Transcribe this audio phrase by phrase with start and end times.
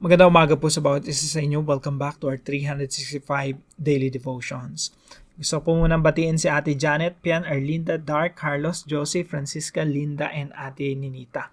[0.00, 1.60] Magandang umaga po sa bawat isa sa inyo.
[1.60, 3.20] Welcome back to our 365
[3.76, 4.96] Daily Devotions.
[5.36, 10.56] Gusto po munang batiin si Ate Janet, Pian, Arlinda, Dark, Carlos, Josie, Francisca, Linda, and
[10.56, 11.52] Ate Ninita.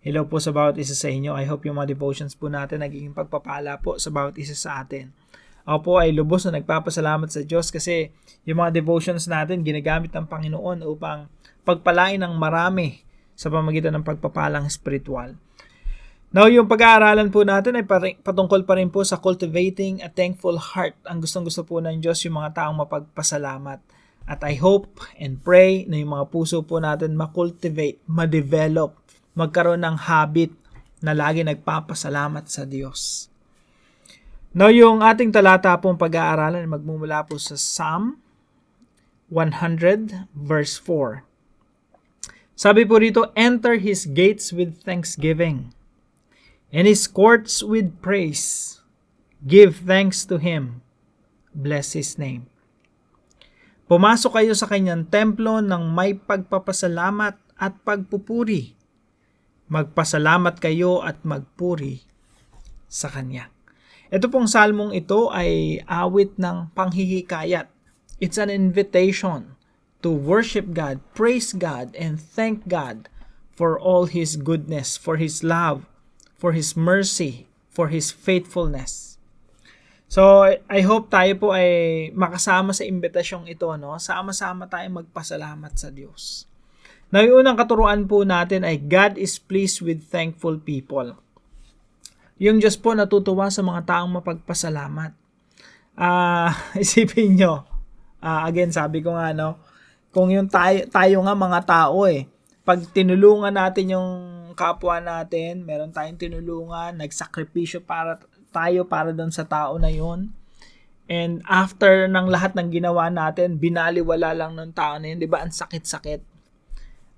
[0.00, 1.36] Hello po sa bawat isa sa inyo.
[1.36, 5.12] I hope yung mga devotions po natin nagiging pagpapala po sa bawat isa sa atin.
[5.68, 8.08] Ako po ay lubos na nagpapasalamat sa Diyos kasi
[8.48, 11.28] yung mga devotions natin ginagamit ng Panginoon upang
[11.68, 13.04] pagpalain ng marami
[13.36, 15.36] sa pamagitan ng pagpapalang spiritual.
[16.34, 17.86] Now, yung pag-aaralan po natin ay
[18.18, 20.98] patungkol pa rin po sa cultivating a thankful heart.
[21.06, 23.78] Ang gustong-gusto po ng Diyos yung mga taong mapagpasalamat.
[24.26, 28.98] At I hope and pray na yung mga puso po natin makultivate, ma-develop,
[29.38, 30.50] magkaroon ng habit
[30.98, 33.30] na lagi nagpapasalamat sa Diyos.
[34.50, 38.18] Now, yung ating talata pong pag-aaralan ay magmumula po sa Psalm
[39.30, 41.22] 100 verse 4.
[42.58, 45.70] Sabi po rito, enter his gates with thanksgiving
[46.74, 48.82] and his courts with praise.
[49.46, 50.82] Give thanks to him.
[51.54, 52.50] Bless his name.
[53.86, 58.74] Pumasok kayo sa kanyang templo ng may pagpapasalamat at pagpupuri.
[59.70, 62.02] Magpasalamat kayo at magpuri
[62.90, 63.54] sa kanya.
[64.10, 67.70] Ito pong salmong ito ay awit ng panghihikayat.
[68.18, 69.54] It's an invitation
[70.02, 73.06] to worship God, praise God, and thank God
[73.54, 75.86] for all His goodness, for His love,
[76.44, 79.16] for His mercy, for His faithfulness.
[80.12, 83.96] So, I hope tayo po ay makasama sa imbitasyong ito, no?
[83.96, 86.44] Sama-sama tayo magpasalamat sa Diyos.
[87.08, 91.16] Na yung unang katuruan po natin ay God is pleased with thankful people.
[92.36, 95.16] Yung Diyos po natutuwa sa mga taong mapagpasalamat.
[95.96, 96.52] Uh,
[96.84, 97.64] isipin nyo,
[98.20, 99.56] uh, again, sabi ko nga, no,
[100.12, 102.28] kung yung tayo, tayo nga mga tao eh,
[102.68, 108.22] pag tinulungan natin yung kapwa natin, meron tayong tinulungan, nagsakripisyo para
[108.54, 110.30] tayo para doon sa tao na yun.
[111.04, 115.44] And after ng lahat ng ginawa natin, binaliwala lang ng tao na yun, di ba?
[115.44, 116.24] Ang sakit-sakit.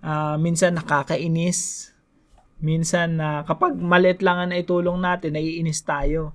[0.03, 1.93] Uh, minsan nakakainis.
[2.59, 6.35] Minsan na uh, kapag malit lang ang itulong natin, naiinis tayo.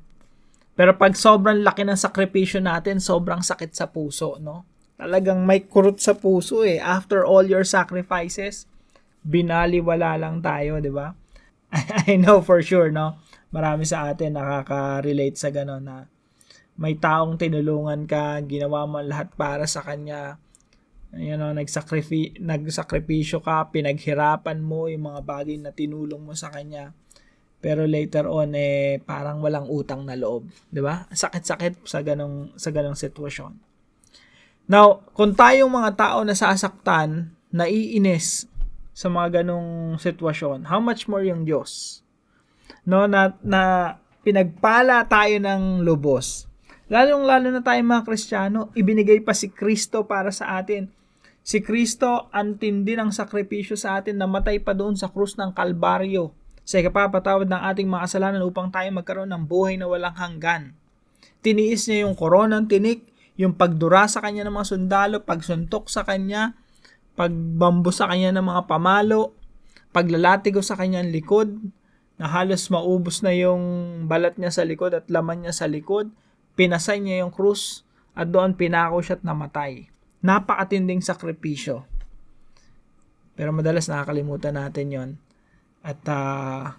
[0.80, 4.64] Pero pag sobrang laki ng sakripisyo natin, sobrang sakit sa puso, no?
[4.96, 6.80] Talagang may kurot sa puso eh.
[6.80, 8.70] After all your sacrifices,
[9.22, 11.14] binaliwala lang tayo, di ba?
[12.10, 13.22] I know for sure, no?
[13.54, 16.08] Marami sa atin nakaka-relate sa gano'n na
[16.82, 20.42] may taong tinulungan ka, ginawa mo lahat para sa kanya,
[21.14, 26.96] you know, nagsakrifi- nagsakripisyo ka, pinaghirapan mo yung mga bagay na tinulong mo sa kanya.
[27.62, 31.06] Pero later on eh parang walang utang na loob, 'di ba?
[31.14, 33.54] Sakit-sakit sa ganong sa ganong sitwasyon.
[34.66, 38.50] Now, kung tayong mga tao na sasaktan, naiinis,
[38.92, 42.04] sa mga ganong sitwasyon, how much more yung Diyos?
[42.84, 46.48] No, na, na pinagpala tayo ng lubos.
[46.92, 50.92] Lalong lalo na tayo mga Kristiyano, ibinigay pa si Kristo para sa atin.
[51.42, 56.36] Si Kristo ang tindi ng sakripisyo sa atin, namatay pa doon sa krus ng Kalbaryo
[56.62, 60.78] sa ikapapatawad ng ating mga kasalanan upang tayo magkaroon ng buhay na walang hanggan.
[61.42, 66.54] Tiniis niya yung koronang tinik, yung pagdura sa kanya ng mga sundalo, pagsuntok sa kanya,
[67.16, 69.36] pagbambo sa kanya ng mga pamalo,
[69.92, 71.60] paglalatigo sa kanyang likod,
[72.22, 73.64] na halos maubos na yung
[74.06, 76.14] balat niya sa likod at laman niya sa likod,
[76.54, 77.82] pinasay niya yung krus
[78.14, 79.90] at doon pinako siya at namatay.
[80.22, 81.82] Napakatinding sakripisyo.
[83.34, 85.10] Pero madalas nakakalimutan natin yon
[85.82, 86.78] At uh,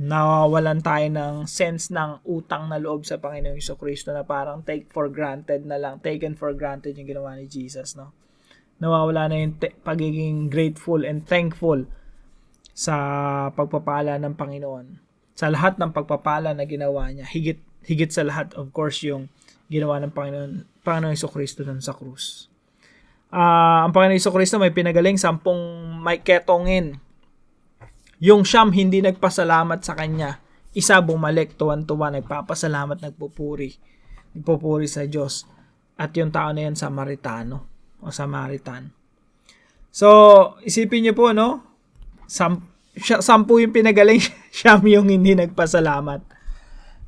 [0.00, 5.06] nawawalan tayo ng sense ng utang na loob sa Panginoong Kristo na parang take for
[5.06, 8.10] granted na lang, taken for granted yung ginawa ni Jesus, no?
[8.80, 11.84] Nawawala na yung te- pagiging grateful and thankful
[12.72, 12.96] sa
[13.52, 14.96] pagpapala ng Panginoon.
[15.36, 19.28] Sa lahat ng pagpapala na ginawa niya, higit higit sa lahat of course yung
[19.68, 22.48] ginawa ng Panginoon Panginoong Iso Kristo dun sa krus.
[23.28, 25.60] Uh, ang Panginoong Iso Kristo may pinagaling sampung
[26.00, 26.96] may ketongin.
[28.20, 30.40] Yung siyam hindi nagpasalamat sa kanya.
[30.70, 33.74] Isa bumalik tuwan-tuwa, nagpapasalamat, nagpupuri.
[34.36, 35.48] Nagpupuri sa Diyos.
[35.96, 37.69] At yung tao na yan, Samaritano
[38.00, 38.92] o Samaritan.
[39.90, 40.08] So,
[40.62, 41.64] isipin niyo po, no?
[42.30, 42.62] Sam,
[42.98, 44.22] sampu yung pinagaling,
[44.56, 46.22] siyam yung hindi nagpasalamat.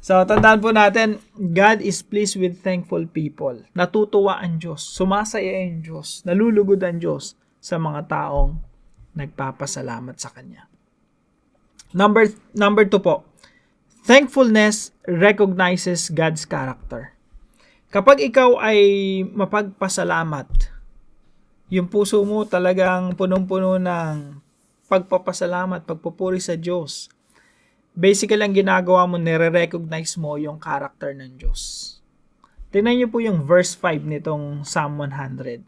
[0.02, 3.62] So, tandaan po natin, God is pleased with thankful people.
[3.70, 8.58] Natutuwa ang Diyos, sumasaya ang Diyos, nalulugod ang Diyos sa mga taong
[9.14, 10.66] nagpapasalamat sa Kanya.
[11.94, 13.22] Number, number two po,
[14.02, 17.14] thankfulness recognizes God's character.
[17.92, 18.80] Kapag ikaw ay
[19.22, 20.71] mapagpasalamat,
[21.72, 24.36] yung puso mo talagang punong-puno ng
[24.92, 27.08] pagpapasalamat, pagpupuri sa Diyos.
[27.92, 31.96] basically ang ginagawa mo, nire-recognize mo yung character ng Diyos.
[32.72, 35.60] Tingnan niyo po yung verse 5 nitong Psalm 100.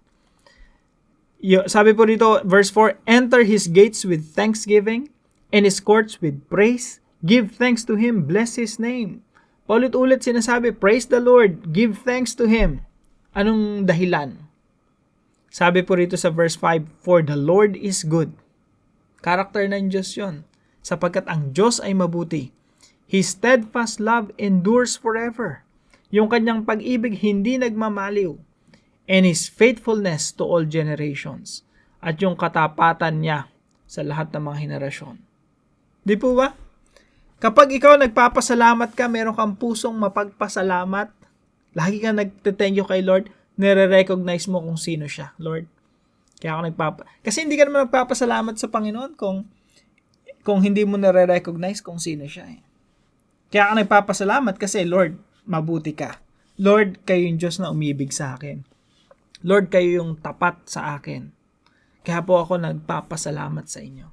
[1.45, 5.13] Y- sabi po dito, verse 4, Enter His gates with thanksgiving
[5.53, 7.05] and His courts with praise.
[7.21, 9.21] Give thanks to Him, bless His name.
[9.69, 12.89] Paulit-ulit sinasabi, Praise the Lord, give thanks to Him.
[13.37, 14.44] Anong dahilan?
[15.55, 18.35] Sabi po rito sa verse 5, For the Lord is good.
[19.23, 20.43] Karakter ng Diyos yon
[20.83, 22.51] sapagkat ang Diyos ay mabuti.
[23.07, 25.63] His steadfast love endures forever.
[26.11, 28.35] Yung kanyang pag-ibig hindi nagmamaliw.
[29.07, 31.63] And His faithfulness to all generations.
[32.03, 33.47] At yung katapatan niya
[33.87, 35.23] sa lahat ng mga henerasyon.
[36.03, 36.51] Di po ba?
[37.39, 41.15] Kapag ikaw nagpapasalamat ka, meron kang pusong mapagpasalamat,
[41.79, 45.67] lagi kang nagte-thank you kay Lord, nire-recognize mo kung sino siya, Lord.
[46.39, 47.01] Kaya ako nagpapa...
[47.23, 49.49] Kasi hindi ka naman nagpapasalamat sa Panginoon kung
[50.45, 52.61] kung hindi mo nare-recognize kung sino siya eh.
[53.49, 55.17] Kaya ako nagpapasalamat kasi Lord,
[55.49, 56.21] mabuti ka.
[56.61, 58.61] Lord, kayo yung Diyos na umibig sa akin.
[59.41, 61.33] Lord, kayo yung tapat sa akin.
[62.05, 64.13] Kaya po ako nagpapasalamat sa inyo.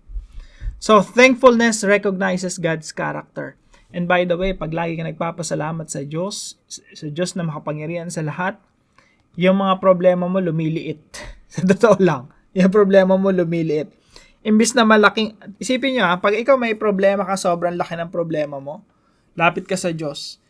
[0.81, 3.59] So, thankfulness recognizes God's character.
[3.91, 8.23] And by the way, pag lagi ka nagpapasalamat sa Diyos, sa Diyos na makapangyarihan sa
[8.23, 8.55] lahat,
[9.35, 11.01] yung mga problema mo lumiliit.
[11.53, 14.01] sa totoo lang, yung problema mo lumiliit
[14.41, 18.57] imbis na malaking, isipin nyo ha, pag ikaw may problema ka, sobrang laki ng problema
[18.57, 18.81] mo,
[19.37, 20.41] lapit ka sa Diyos,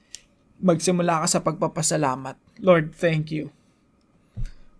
[0.63, 2.39] magsimula ka sa pagpapasalamat.
[2.63, 3.51] Lord, thank you.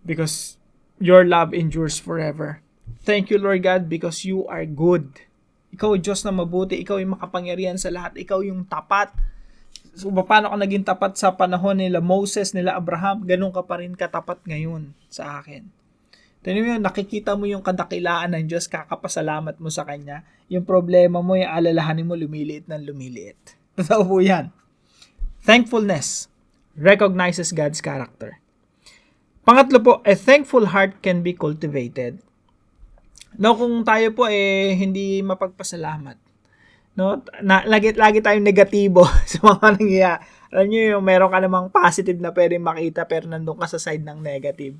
[0.02, 0.56] Because
[0.98, 2.64] your love endures forever.
[3.02, 5.22] Thank you, Lord God, because you are good.
[5.74, 6.78] Ikaw, Diyos na mabuti.
[6.82, 8.14] Ikaw yung makapangyarihan sa lahat.
[8.14, 9.10] Ikaw yung tapat.
[9.92, 13.28] So, paano ka naging tapat sa panahon nila Moses, nila Abraham?
[13.28, 15.68] Ganun ka pa rin katapat ngayon sa akin.
[16.42, 20.26] Tignan mo nakikita mo yung kadakilaan ng Diyos, kakapasalamat mo sa Kanya.
[20.50, 23.38] Yung problema mo, yung alalahanin mo, lumiliit ng lumiliit.
[23.78, 24.50] Totoo po yan.
[25.46, 26.32] Thankfulness
[26.74, 28.42] recognizes God's character.
[29.42, 32.22] Pangatlo po, a thankful heart can be cultivated.
[33.34, 36.21] No, kung tayo po eh hindi mapagpasalamat.
[36.92, 40.22] No, na, lagi lagi tayong negatibo sa mga nangyayari.
[40.52, 44.04] Alam niyo yung meron ka namang positive na pwedeng makita pero nandun ka sa side
[44.04, 44.76] ng negative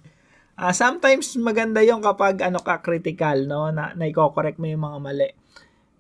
[0.52, 4.98] Uh, sometimes maganda yung kapag ano ka critical, no, na, na i-correct mo yung mga
[5.00, 5.30] mali.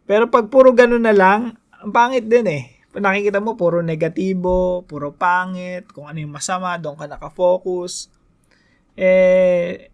[0.04, 2.64] Pero pag puro ganun na lang, ang pangit din eh.
[2.92, 8.12] Nakikita mo puro negatibo, puro pangit, kung ano yung masama, doon ka nakafocus.
[8.92, 9.88] Eh,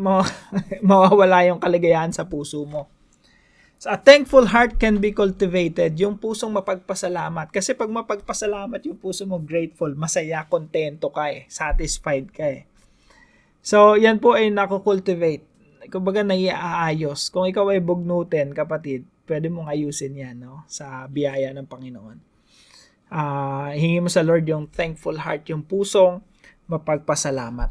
[0.00, 0.24] ma
[0.88, 2.88] mawawala yung kaligayahan sa puso mo.
[3.86, 7.54] A thankful heart can be cultivated, yung pusong mapagpasalamat.
[7.54, 12.66] Kasi pag mapagpasalamat yung puso mo, grateful, masaya, kontento ka eh, satisfied ka eh.
[13.62, 15.46] So, yan po ay nako-cultivate.
[15.94, 17.30] Kumbaga, naiaayos.
[17.30, 20.66] Kung ikaw ay bugnutin, kapatid, pwede mong ayusin yan no?
[20.66, 22.18] sa biyaya ng Panginoon.
[23.14, 26.18] Uh, hingi mo sa Lord yung thankful heart, yung pusong
[26.66, 27.70] mapagpasalamat.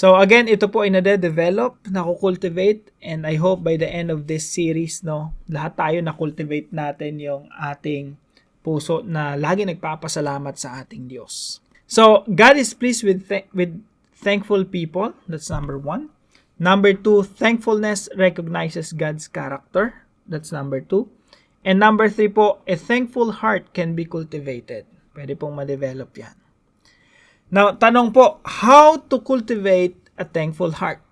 [0.00, 4.48] So again, ito po ay nade-develop, nako-cultivate, and I hope by the end of this
[4.48, 8.16] series, no, lahat tayo na-cultivate natin yung ating
[8.64, 11.60] puso na lagi nagpapasalamat sa ating Diyos.
[11.84, 13.76] So, God is pleased with, th- with
[14.16, 15.12] thankful people.
[15.28, 16.08] That's number one.
[16.56, 20.08] Number two, thankfulness recognizes God's character.
[20.24, 21.12] That's number two.
[21.60, 24.88] And number three po, a thankful heart can be cultivated.
[25.12, 26.39] Pwede pong ma-develop yan.
[27.50, 31.02] Now, tanong po, how to cultivate a thankful heart?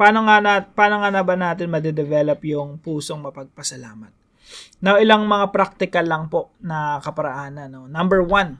[0.00, 4.08] Paano nga, na, paano nga na ba natin ma-develop yung pusong mapagpasalamat?
[4.80, 7.68] Now, ilang mga practical lang po na kaparaanan.
[7.68, 7.84] No?
[7.84, 8.56] Number one,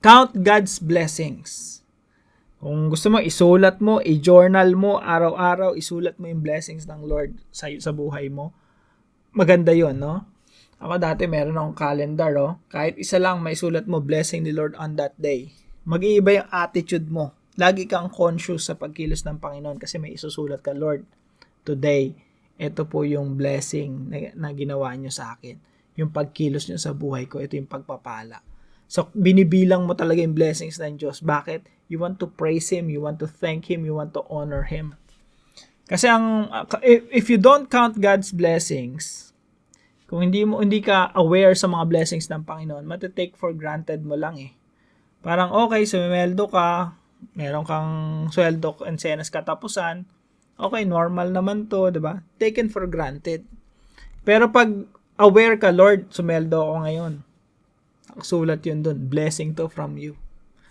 [0.00, 1.84] count God's blessings.
[2.58, 7.68] Kung gusto mo, isulat mo, i-journal mo, araw-araw, isulat mo yung blessings ng Lord sa,
[7.76, 8.50] sa buhay mo.
[9.36, 10.24] Maganda yon no?
[10.78, 12.54] Ako dati meron akong calendar, oh.
[12.70, 15.50] Kahit isa lang may sulat mo, blessing the Lord on that day.
[15.82, 17.34] Mag-iiba yung attitude mo.
[17.58, 21.02] Lagi kang conscious sa pagkilos ng Panginoon kasi may isusulat ka, Lord,
[21.66, 22.14] today,
[22.54, 25.58] ito po yung blessing na, na ginawa nyo sa akin.
[25.98, 28.38] Yung pagkilos nyo sa buhay ko, ito yung pagpapala.
[28.86, 31.20] So, binibilang mo talaga yung blessings ng Diyos.
[31.20, 31.90] Bakit?
[31.90, 34.94] You want to praise Him, you want to thank Him, you want to honor Him.
[35.90, 36.46] Kasi ang,
[37.10, 39.27] if you don't count God's blessings,
[40.08, 44.16] kung hindi mo hindi ka aware sa mga blessings ng Panginoon, mati-take for granted mo
[44.16, 44.56] lang eh.
[45.20, 46.96] Parang okay, sumimeldo ka,
[47.36, 47.90] meron kang
[48.32, 50.08] sweldo and senas katapusan,
[50.56, 52.24] okay, normal naman to, 'di ba?
[52.40, 53.44] Taken for granted.
[54.24, 54.72] Pero pag
[55.20, 57.28] aware ka, Lord, sumeldo ako ngayon
[58.22, 59.06] Sulat yun dun.
[59.06, 60.18] Blessing to from you.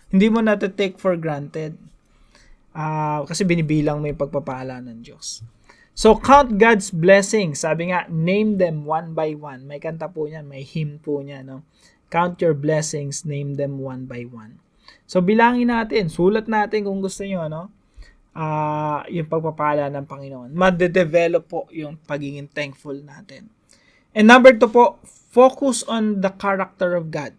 [0.08, 1.76] Hindi mo na take for granted.
[2.72, 5.44] Uh, kasi binibilang mo yung pagpapala ng Diyos.
[5.98, 7.66] So, count God's blessings.
[7.66, 9.66] Sabi nga, name them one by one.
[9.66, 11.66] May kanta po niyan, may hymn po niya, no?
[12.06, 14.62] Count your blessings, name them one by one.
[15.10, 17.74] So, bilangin natin, sulat natin kung gusto niyo, no?
[18.30, 20.54] Uh, yung pagpapala ng Panginoon.
[20.54, 23.50] Made-develop po yung pagiging thankful natin.
[24.14, 25.02] And number two po,
[25.34, 27.34] focus on the character of God.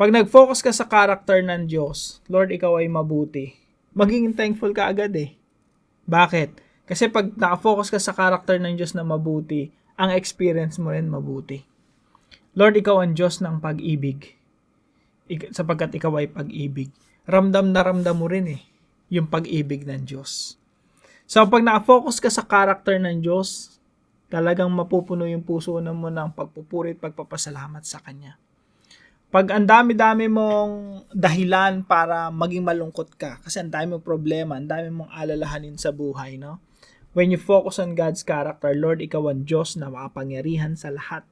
[0.00, 3.52] Pag nag-focus ka sa character ng Diyos, Lord, ikaw ay mabuti.
[3.92, 5.36] Magiging thankful ka agad eh.
[6.08, 6.67] Bakit?
[6.88, 9.68] Kasi pag nakafocus ka sa character ng Diyos na mabuti,
[10.00, 11.60] ang experience mo rin mabuti.
[12.56, 14.32] Lord, ikaw ang Diyos ng pag-ibig.
[15.28, 16.88] Ik- sapagkat ikaw ay pag-ibig.
[17.28, 18.62] Ramdam na ramdam mo rin eh,
[19.12, 20.56] yung pag-ibig ng Diyos.
[21.28, 23.76] So, pag nakafocus ka sa character ng Diyos,
[24.32, 28.40] talagang mapupuno yung puso mo ng pagpupuri at pagpapasalamat sa Kanya.
[29.28, 34.64] Pag ang dami-dami mong dahilan para maging malungkot ka, kasi ang dami mong problema, ang
[34.64, 36.56] dami mong alalahanin sa buhay, no?
[37.18, 41.26] When you focus on God's character, Lord, ikaw ang Diyos na makapangyarihan sa lahat.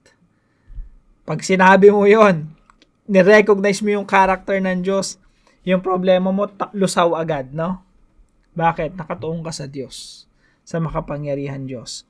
[1.23, 2.59] Pag sinabi mo yon,
[3.07, 5.23] nirecognize mo yung character ng Diyos,
[5.63, 7.87] yung problema mo, lusaw agad, no?
[8.59, 8.99] Bakit?
[8.99, 10.27] Nakatuong ka sa Diyos,
[10.67, 12.03] sa makapangyarihan Diyos.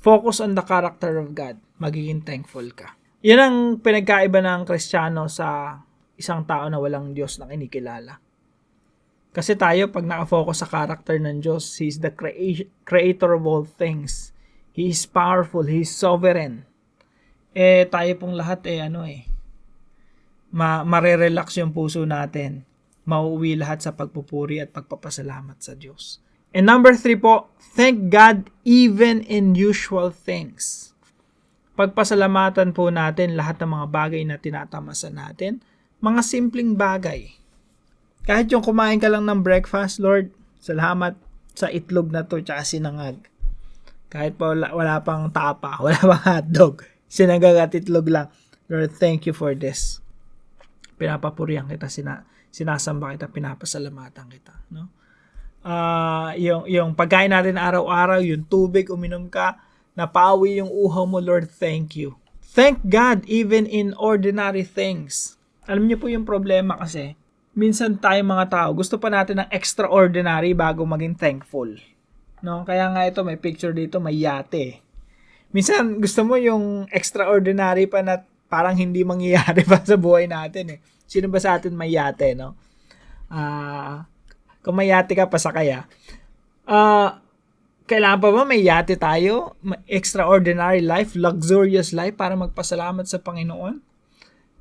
[0.00, 2.96] Focus on the character of God, magiging thankful ka.
[3.20, 5.76] Yan ang pinagkaiba ng Kristiyano sa
[6.16, 8.31] isang tao na walang Diyos na kinikilala.
[9.32, 13.64] Kasi tayo, pag nakafocus sa character ng Diyos, He is the crea- creator of all
[13.64, 14.36] things.
[14.76, 16.68] He is powerful, He is sovereign.
[17.56, 19.28] Eh, tayo pong lahat eh, ano eh,
[20.52, 22.68] ma marerelax yung puso natin.
[23.08, 26.22] Mauwi lahat sa pagpupuri at pagpapasalamat sa Diyos.
[26.52, 30.92] And number three po, thank God even in usual things.
[31.72, 35.64] Pagpasalamatan po natin lahat ng mga bagay na tinatamasa natin,
[36.04, 37.41] mga simpleng bagay
[38.22, 40.30] kahit yung kumain ka lang ng breakfast, Lord,
[40.62, 41.18] salamat
[41.52, 43.18] sa itlog na to tsaka sinangag.
[44.12, 48.28] Kahit pa wala, wala pang tapa, wala pang hotdog, sinangag at itlog lang.
[48.70, 50.00] Lord, thank you for this.
[50.96, 52.22] Pinapapurihan kita, sina,
[52.54, 54.54] sinasamba kita, pinapasalamatan kita.
[54.70, 54.88] No?
[55.62, 59.58] Uh, yung, yung pagkain natin araw-araw, yung tubig, uminom ka,
[59.98, 62.16] napawi yung uhaw mo, Lord, thank you.
[62.52, 65.40] Thank God even in ordinary things.
[65.64, 67.16] Alam niyo po yung problema kasi,
[67.52, 71.68] minsan tayo mga tao, gusto pa natin ng extraordinary bago maging thankful.
[72.40, 72.64] No?
[72.64, 74.80] Kaya nga ito, may picture dito, may yate.
[75.52, 80.78] Minsan, gusto mo yung extraordinary pa na parang hindi mangyayari pa sa buhay natin eh.
[81.04, 82.56] Sino ba sa atin may yate, no?
[83.32, 83.96] Ah, uh,
[84.64, 85.84] kung may yate ka, pasakay ah.
[86.64, 87.20] Uh,
[87.84, 89.58] kailangan pa ba may yate tayo?
[89.84, 93.82] Extraordinary life, luxurious life para magpasalamat sa Panginoon?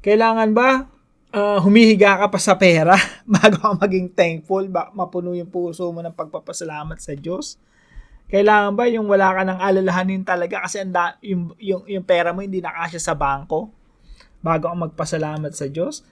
[0.02, 0.90] Kailangan ba
[1.32, 2.96] uh, humihiga ka pa sa pera
[3.28, 7.58] bago ka maging thankful, ba, mapuno yung puso mo ng pagpapasalamat sa Diyos?
[8.32, 12.40] Kailangan ba yung wala ka ng alalahanin talaga kasi anda, yung, yung, yung pera mo
[12.40, 13.68] hindi nakasya sa bangko
[14.40, 16.08] bago ka magpasalamat sa Diyos?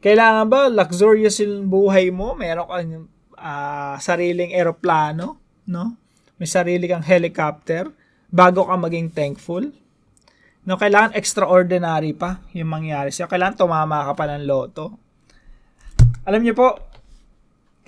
[0.00, 2.32] Kailangan ba luxurious yung buhay mo?
[2.34, 5.36] Meron kang uh, sariling eroplano,
[5.68, 5.94] no?
[6.40, 7.92] May sarili kang helicopter
[8.32, 9.68] bago ka maging thankful?
[10.68, 13.32] No, kailangan extraordinary pa yung mangyari sa'yo.
[13.32, 15.00] Kailangan tumama ka pa ng loto.
[16.28, 16.76] Alam niyo po,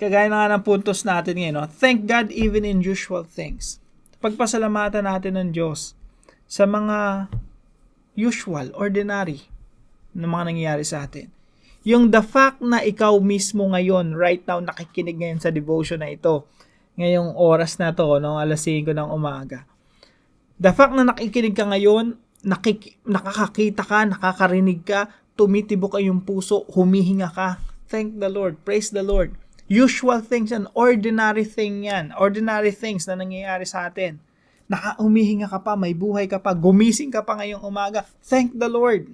[0.01, 1.69] kagaya na nga ng puntos natin ngayon, no?
[1.69, 3.77] thank God even in usual things.
[4.19, 5.93] Pagpasalamatan natin ng Diyos
[6.49, 7.29] sa mga
[8.17, 9.45] usual, ordinary
[10.17, 11.29] na mga nangyayari sa atin.
[11.83, 16.47] Yung the fact na ikaw mismo ngayon, right now, nakikinig ngayon sa devotion na ito,
[16.95, 19.67] ngayong oras na to, no, alas 5 ng umaga.
[20.57, 26.67] The fact na nakikinig ka ngayon, nakik- nakakakita ka, nakakarinig ka, tumitibok ay yung puso,
[26.69, 27.57] humihinga ka.
[27.89, 28.61] Thank the Lord.
[28.61, 29.33] Praise the Lord.
[29.71, 32.11] Usual things and ordinary thing yan.
[32.19, 34.19] Ordinary things na nangyayari sa atin.
[34.67, 38.05] Nakahumihinga ka pa, may buhay ka pa, gumising ka pa ngayong umaga.
[38.21, 39.07] Thank the Lord.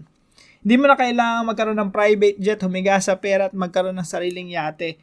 [0.59, 4.51] Hindi mo na kailangan magkaroon ng private jet, humiga sa pera at magkaroon ng sariling
[4.51, 5.00] yate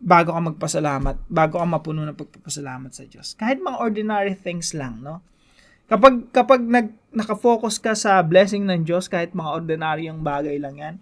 [0.00, 3.36] bago ka magpasalamat, bago ka mapuno ng pagpapasalamat sa Diyos.
[3.36, 5.20] Kahit mga ordinary things lang, no?
[5.90, 10.96] Kapag kapag nag naka-focus ka sa blessing ng Diyos kahit mga ordinaryong bagay lang 'yan.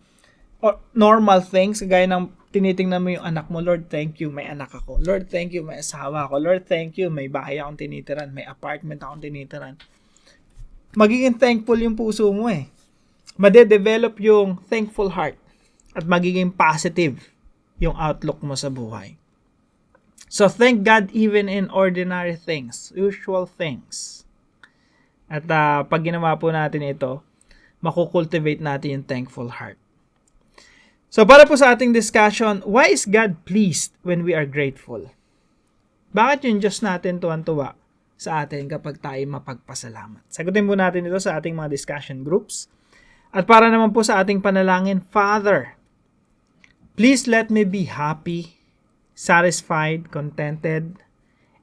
[0.64, 4.72] Or normal things gaya ng tinitingnan mo yung anak mo, Lord, thank you, may anak
[4.72, 4.98] ako.
[5.04, 6.40] Lord, thank you, may asawa ako.
[6.40, 9.76] Lord, thank you, may bahay akong tinitiran, may apartment akong tinitiran.
[10.96, 12.66] Magiging thankful yung puso mo eh.
[13.38, 15.38] Made-develop yung thankful heart
[15.94, 17.30] at magiging positive
[17.78, 19.14] yung outlook mo sa buhay.
[20.26, 24.24] So thank God even in ordinary things, usual things.
[25.28, 27.20] At uh, pag ginawa po natin ito,
[27.84, 29.76] makukultivate natin yung thankful heart.
[31.08, 35.08] So para po sa ating discussion, why is God pleased when we are grateful?
[36.12, 37.76] Bakit yung Diyos natin tuwan-tuwa
[38.18, 40.26] sa atin kapag tayo mapagpasalamat.
[40.26, 42.66] Sagutin po natin ito sa ating mga discussion groups.
[43.30, 45.78] At para naman po sa ating panalangin, Father,
[46.98, 48.58] please let me be happy,
[49.14, 50.98] satisfied, contented,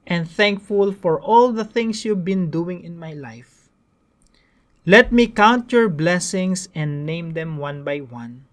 [0.08, 3.55] and thankful for all the things you've been doing in my life.
[4.86, 8.46] Let me count your blessings and name them one by one.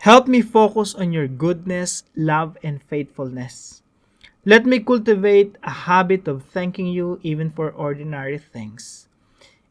[0.00, 3.84] Help me focus on your goodness, love, and faithfulness.
[4.48, 9.12] Let me cultivate a habit of thanking you even for ordinary things.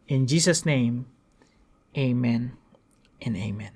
[0.05, 1.09] In Jesus' name,
[1.97, 2.53] Amen
[3.17, 3.73] and Amen.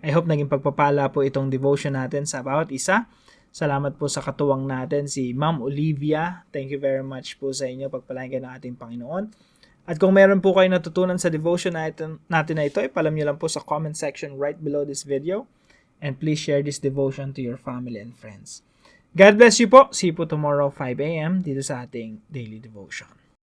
[0.00, 3.04] I hope naging pagpapala po itong devotion natin sa bawat isa.
[3.52, 6.48] Salamat po sa katuwang natin si Ma'am Olivia.
[6.48, 7.92] Thank you very much po sa inyo.
[7.92, 9.49] Pagpalain ng ating Panginoon.
[9.90, 13.42] At kung meron po kayo natutunan sa devotion natin, natin na ito, ipalam nyo lang
[13.42, 15.50] po sa comment section right below this video.
[15.98, 18.62] And please share this devotion to your family and friends.
[19.18, 19.90] God bless you po.
[19.90, 21.42] See you po tomorrow 5 a.m.
[21.42, 23.10] dito sa ating daily devotion.